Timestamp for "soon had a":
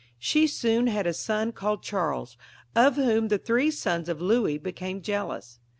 0.47-1.13